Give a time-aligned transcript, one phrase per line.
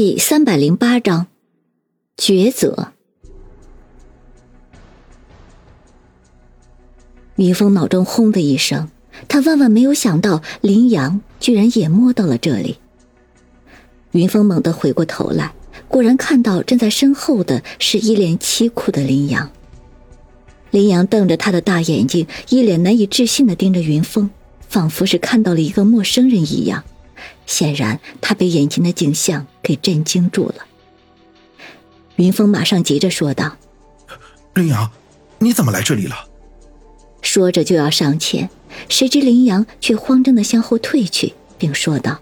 [0.00, 1.26] 第三百零八章
[2.16, 2.92] 抉择。
[7.34, 8.90] 云峰脑中轰的一声，
[9.26, 12.78] 他万万没有想到林阳居然也摸到了这里。
[14.12, 15.52] 云峰猛地回过头来，
[15.88, 19.50] 果然看到站在身后的是一脸凄苦的林阳。
[20.70, 24.30] 林阳瞪着他的大眼睛，一脸难以置信的盯着云峰，
[24.60, 26.84] 仿佛是看到了一个陌生人一样。
[27.48, 30.66] 显然，他被眼前的景象给震惊住了。
[32.16, 33.56] 云峰马上急着说道
[34.52, 34.90] ：“林阳，
[35.38, 36.26] 你怎么来这里了？”
[37.22, 38.50] 说着就要上前，
[38.90, 42.20] 谁知林阳却慌张的向后退去，并说道：“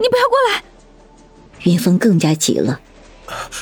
[0.00, 0.64] 你不要过来！”
[1.64, 2.80] 云峰更加急了：“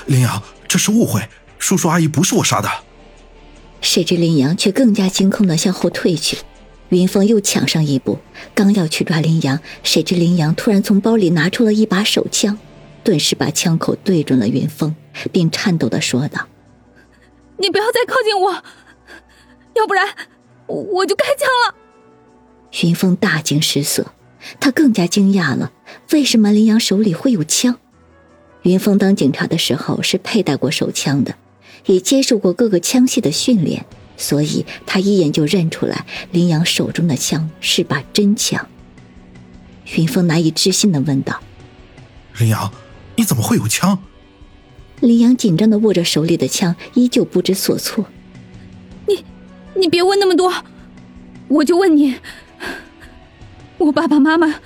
[0.07, 1.29] 林阳，这是误会，
[1.59, 2.71] 叔叔阿姨不是我杀的。”
[3.83, 6.39] 谁知林阳却更加惊恐的向后退去。
[6.95, 8.19] 云峰又抢上一步，
[8.55, 12.59] 刚要去抓林阳，谁知林阳突然从包里拿出了一把手枪，
[13.03, 14.95] 顿时把枪口对准了云峰，
[15.33, 16.47] 并颤抖的说道
[17.59, 18.53] ：“你不要再靠近我，
[19.75, 20.07] 要不然
[20.67, 21.75] 我就开枪了。”
[22.83, 24.13] 云峰大惊失色，
[24.61, 25.73] 他更加惊讶了，
[26.13, 27.77] 为什么林阳手里会有枪？
[28.63, 31.35] 云峰当警察的时候是佩戴过手枪的，
[31.87, 33.85] 也接受过各个枪械的训练。
[34.17, 38.67] 所以他一眼就认出来，林阳手中的枪是把真枪。
[39.97, 41.41] 云峰难以置信的问道
[42.39, 42.73] ：“林阳，
[43.17, 43.99] 你怎么会有枪？”
[45.01, 48.07] 林阳紧张的握着手里的枪，依旧不知所措。
[49.07, 49.25] “你，
[49.75, 50.53] 你别问那么多，
[51.49, 52.15] 我就问你，
[53.79, 54.61] 我爸爸妈妈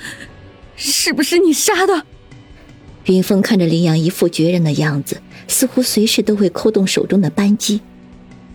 [0.76, 2.04] 是不是你杀的？”
[3.06, 7.80] 云峰看着林阳一副决然的样子，似乎随时都会扣动手中的扳机。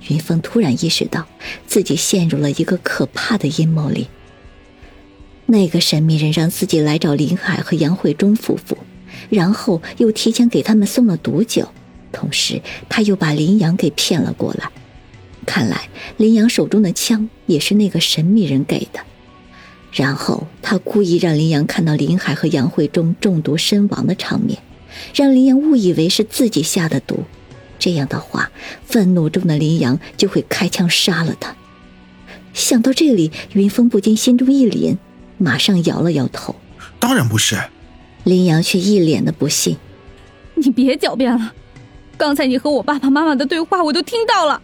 [0.09, 1.27] 云峰突然意识到，
[1.65, 4.07] 自己陷入了一个可怕的阴谋里。
[5.45, 8.77] 那个神秘人让自己来找林海和杨慧忠夫妇，
[9.29, 11.69] 然后又提前给他们送了毒酒，
[12.11, 14.71] 同时他又把林阳给骗了过来。
[15.45, 19.01] 看来林阳手中的枪也是那个神秘人给的。
[19.91, 24.59] 然后他故意让林阳看到林海和杨慧忠中毒身亡的场面，
[25.13, 27.25] 让林阳误以为是自己下的毒。
[27.83, 28.49] 这样的话，
[28.85, 31.53] 愤怒中的林阳就会开枪杀了他。
[32.53, 34.95] 想到这里，云峰不禁心中一凛，
[35.37, 36.55] 马上摇了摇头
[36.97, 37.61] ：“当然不是。”
[38.23, 39.75] 林阳却一脸的不信
[40.55, 41.51] ：“你别狡辩了，
[42.17, 44.61] 刚才你和我爸爸妈妈的对话我都听到了。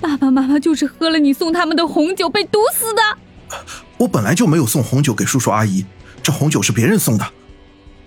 [0.00, 3.02] 爸爸妈妈就是喝了你送他们的红酒被毒死的。
[3.98, 5.84] 我本来就没有送红酒给叔叔阿姨，
[6.20, 7.24] 这红酒是别人送的。”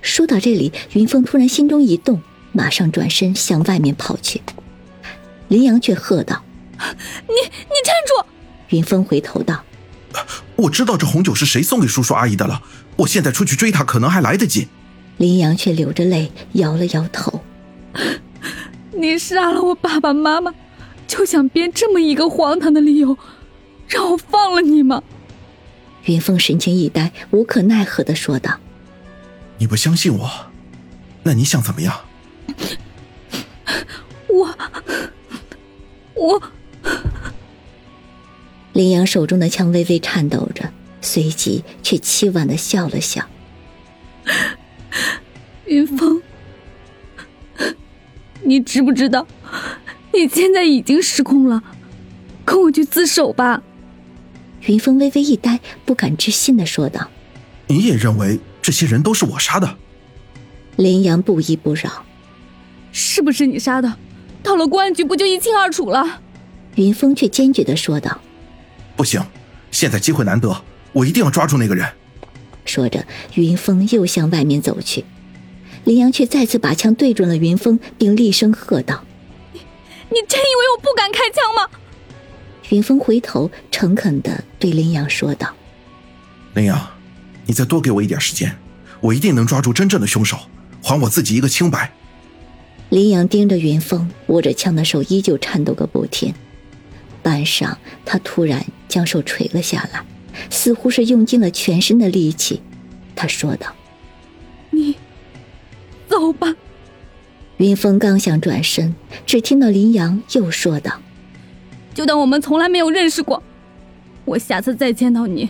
[0.03, 2.21] 说到这里，云峰突然心中一动。
[2.53, 4.41] 马上转身向外面跑去，
[5.49, 6.43] 林阳却喝道
[6.79, 8.25] ：“你你站住！”
[8.69, 9.63] 云峰回头道
[10.55, 12.61] ：“我知道这红酒是谁送给叔叔阿姨的了，
[12.97, 14.67] 我现在出去追他可能还来得及。”
[15.17, 17.43] 林阳却流着泪摇了摇头
[18.95, 20.53] ：“你杀了我爸爸妈妈，
[21.07, 23.17] 就想编这么一个荒唐的理由，
[23.87, 25.01] 让我放了你吗？”
[26.05, 28.59] 云峰神情一呆，无可奈何的说道
[29.57, 30.29] ：“你不相信我，
[31.23, 31.95] 那你想怎么样？”
[34.27, 34.57] 我，
[36.15, 36.41] 我。
[38.73, 40.71] 林阳手中的枪微微颤抖着，
[41.01, 43.27] 随即却凄婉的笑了笑。
[45.65, 46.21] 云峰，
[48.41, 49.27] 你知不知道，
[50.13, 51.63] 你现在已经失控了？
[52.43, 53.61] 跟我去自首吧。
[54.65, 57.09] 云峰微微一呆，不敢置信的说道
[57.67, 59.77] ：“你也认为这些人都是我杀的？”
[60.77, 62.05] 林阳不依不饶。
[62.93, 63.97] 是不是你杀的？
[64.41, 66.21] 到了公安局不就一清二楚了？
[66.75, 68.19] 云峰却坚决的说道
[68.95, 69.21] ：“不行，
[69.71, 71.87] 现在机会难得，我一定要抓住那个人。”
[72.65, 75.03] 说着，云峰又向外面走去。
[75.83, 79.03] 林阳却再次把枪对准了云峰，并厉声喝道
[79.51, 79.59] ：“你，
[80.09, 81.79] 你真以为我不敢开枪吗？”
[82.69, 85.47] 云峰回头，诚恳的对林阳说道
[86.53, 86.89] ：“林阳，
[87.45, 88.55] 你再多给我一点时间，
[89.01, 90.37] 我一定能抓住真正的凶手，
[90.81, 91.91] 还我自己一个清白。”
[92.94, 96.31] 林阳盯着云峰，握着枪的手依旧颤抖个不停。
[97.24, 97.75] 半晌，
[98.06, 100.06] 他突然将手垂了下来，
[100.51, 102.62] 似乎是用尽了全身的力气。
[103.16, 103.74] 他说道
[104.69, 104.95] ：“你
[106.07, 106.56] 走吧。”
[107.57, 108.94] 云峰刚想转身，
[109.25, 111.01] 只听到林阳又说道
[111.95, 113.42] ：“就当我们从来没有认识过。
[114.24, 115.50] 我下次再见到你，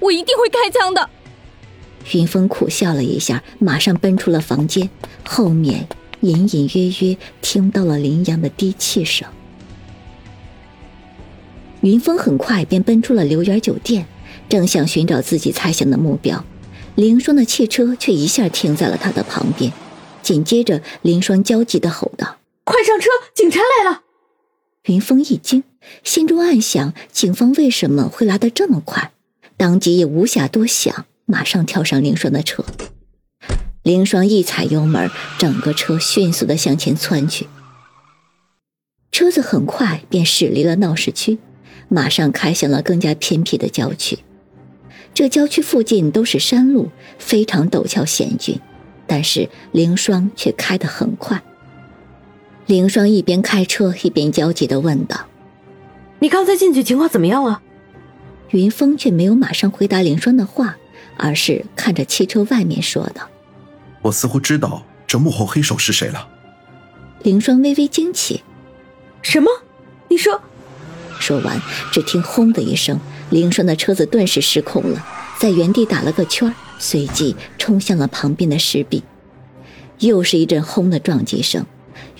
[0.00, 1.08] 我一定会开枪的。”
[2.12, 4.90] 云峰苦笑了一下，马上奔出了房间，
[5.26, 5.88] 后面。
[6.24, 9.28] 隐隐约约听到了林阳的低气声，
[11.82, 14.06] 云峰很快便奔出了刘园酒店，
[14.48, 16.42] 正想寻找自己猜想的目标，
[16.94, 19.70] 凌霜的汽车却一下停在了他的旁边。
[20.22, 24.04] 紧接着，凌霜焦急的吼道：“快上车，警察来了！”
[24.88, 25.62] 云峰一惊，
[26.02, 29.12] 心中暗想：警方为什么会来得这么快？
[29.58, 32.64] 当即也无暇多想，马上跳上凌霜的车。
[33.84, 37.46] 凌霜一踩油门，整个车迅速的向前窜去。
[39.12, 41.36] 车子很快便驶离了闹市区，
[41.90, 44.20] 马上开向了更加偏僻的郊区。
[45.12, 46.88] 这郊区附近都是山路，
[47.18, 48.58] 非常陡峭险峻，
[49.06, 51.42] 但是凌霜却开得很快。
[52.64, 55.26] 凌霜一边开车一边焦急的问道
[56.20, 57.60] ：“你刚才进去情况怎么样了？”
[58.52, 60.78] 云峰却没有马上回答凌霜的话，
[61.18, 63.28] 而是看着汽车外面说道
[64.04, 66.28] ：“我似乎知道这幕后黑手是谁了。”
[67.24, 68.42] 凌霜微微惊起。
[69.22, 69.50] 什么？
[70.08, 70.40] 你说？
[71.18, 71.60] 说完，
[71.90, 75.02] 只听“轰”的一声，凌霜的车子顿时失控了，
[75.38, 79.02] 在原地打了个圈，随即冲向了旁边的石壁。
[80.00, 81.64] 又是一阵“轰”的撞击声，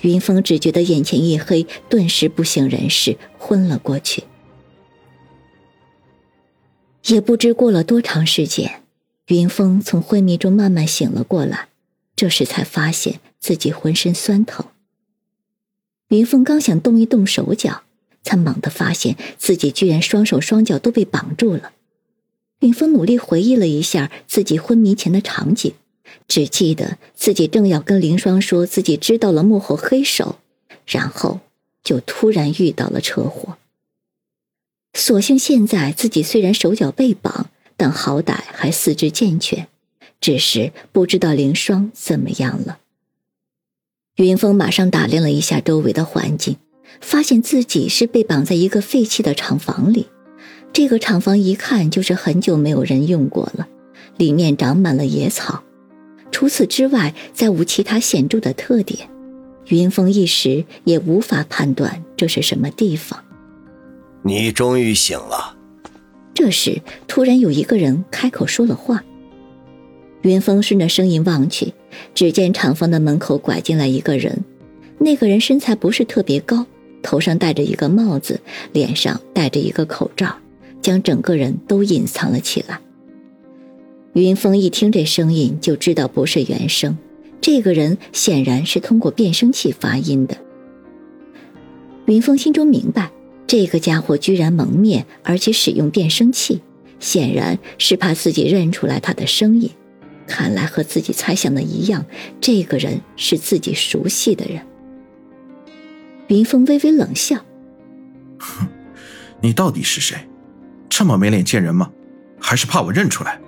[0.01, 4.23] 云峰只觉得眼前一黑，顿时不省人事，昏了过去。
[7.05, 8.81] 也不知过了多长时间，
[9.27, 11.67] 云峰从昏迷中慢慢醒了过来，
[12.15, 14.65] 这时才发现自己浑身酸疼。
[16.09, 17.83] 云峰刚想动一动手脚，
[18.23, 21.73] 才猛地发现自己居然双手双脚都被绑住了。
[22.59, 25.73] 云峰努力回忆了一下自己昏迷前的场景，
[26.27, 30.39] 只记得自己正要跟凌霜说自己知道了幕后黑手，
[30.85, 31.41] 然后
[31.83, 33.57] 就突然遇到了车祸。
[34.93, 39.67] 所幸现在自己虽然手脚被绑，但好歹还四肢健全，
[40.19, 42.79] 只是不知道凌霜怎么样了。
[44.17, 46.57] 云峰马上打量了一下周围的环境，
[47.01, 50.07] 发现自己是被绑在一个废弃的厂房里。
[50.71, 53.67] 这个厂房一看就是很久没有人用过了，
[54.17, 55.63] 里面长满了野草。
[56.31, 59.09] 除此之外，再无其他显著的特点。
[59.67, 63.23] 云峰一时也无法判断这是什么地方。
[64.23, 65.55] 你终于醒了。
[66.33, 69.03] 这时，突然有一个人开口说了话。
[70.25, 71.71] 云峰顺着声音望去，
[72.15, 74.43] 只见厂房的门口拐进来一个人。
[74.97, 76.65] 那个人身材不是特别高，
[77.03, 78.39] 头上戴着一个帽子，
[78.73, 80.35] 脸上戴着一个口罩，
[80.81, 82.79] 将整个人都隐藏了起来。
[84.13, 86.97] 云峰一听这声音就知道不是原声，
[87.39, 90.35] 这个人显然是通过变声器发音的。
[92.07, 93.11] 云峰心中明白，
[93.45, 96.61] 这个家伙居然蒙面，而且使用变声器，
[96.99, 99.69] 显然是怕自己认出来他的声音。
[100.27, 102.05] 看来和自己猜想的一样，
[102.41, 104.65] 这个人是自己熟悉的人。
[106.27, 107.37] 云峰微微冷笑
[108.39, 108.67] ：“哼，
[109.41, 110.17] 你到底是谁？
[110.89, 111.91] 这么没脸见人吗？
[112.39, 113.39] 还是怕我认出来？”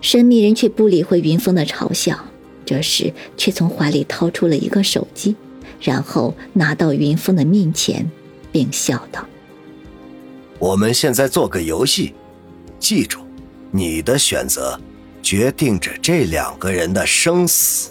[0.00, 2.18] 神秘人却不理会云峰的嘲笑，
[2.64, 5.36] 这时却从怀里掏出了一个手机，
[5.80, 8.10] 然后拿到云峰的面前，
[8.50, 9.26] 并笑道
[10.58, 12.14] ：“我们现在做个游戏，
[12.78, 13.20] 记住，
[13.70, 14.80] 你的选择。”
[15.30, 17.90] 决定着这两个人的生死。